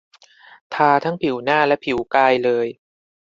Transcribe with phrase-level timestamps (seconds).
[0.73, 2.67] ทาทั้งผิวหน้าและผิวกายเลย